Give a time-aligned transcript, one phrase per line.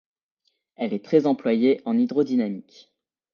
[0.77, 2.91] Elle est très employée en hydrodynamique.